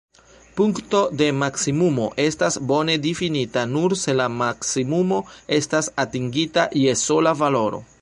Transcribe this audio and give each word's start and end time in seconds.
Punkto 0.59 1.01
de 1.21 1.27
maksimumo 1.41 2.07
estas 2.23 2.57
bone-difinita 2.73 3.67
nur 3.75 3.97
se 4.07 4.19
la 4.23 4.29
maksimumo 4.41 5.23
estas 5.63 5.95
atingita 6.07 6.69
je 6.87 7.01
sola 7.09 7.41
valoro. 7.47 7.89